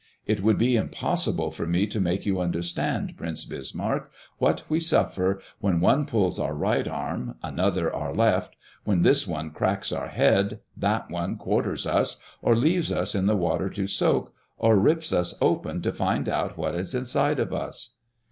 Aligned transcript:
It 0.25 0.41
would 0.41 0.57
be 0.57 0.75
impossible 0.77 1.51
for 1.51 1.67
me 1.67 1.85
to 1.85 2.01
make 2.01 2.25
you 2.25 2.39
understand, 2.41 3.15
Prince 3.17 3.45
Bismarck, 3.45 4.11
what 4.39 4.63
we 4.67 4.79
suffer 4.79 5.39
when 5.59 5.79
one 5.79 6.07
pulls 6.07 6.39
our 6.39 6.55
right 6.55 6.87
arm, 6.87 7.35
another 7.43 7.93
our 7.95 8.11
left; 8.11 8.55
when 8.83 9.03
this 9.03 9.27
one 9.27 9.51
cracks 9.51 9.91
our 9.91 10.07
head, 10.07 10.59
that 10.75 11.11
one 11.11 11.37
quarters 11.37 11.85
us 11.85 12.19
or 12.41 12.55
leaves 12.55 12.91
us 12.91 13.13
in 13.13 13.27
the 13.27 13.37
water 13.37 13.69
to 13.69 13.85
soak, 13.85 14.33
or 14.57 14.75
rips 14.75 15.13
us 15.13 15.35
open 15.39 15.83
to 15.83 15.91
find 15.93 16.27
out 16.27 16.57
what 16.57 16.73
is 16.73 16.95
inside 16.95 17.39
of 17.39 17.53
us!" 17.53 17.97